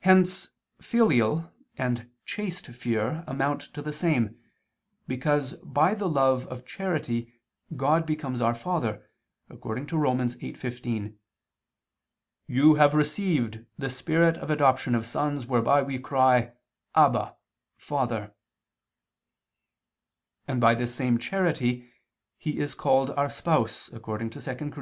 [0.00, 0.50] Hence
[0.82, 4.36] filial and chaste fear amount to the same,
[5.08, 7.32] because by the love of charity
[7.74, 9.08] God becomes our Father,
[9.48, 10.18] according to Rom.
[10.18, 11.16] 8:15,
[12.46, 16.52] "You have received the spirit of adoption of sons, whereby we cry:
[16.94, 17.34] Abba
[17.78, 18.34] (Father)";
[20.46, 21.90] and by this same charity
[22.36, 24.78] He is called our spouse, according to 2 Cor.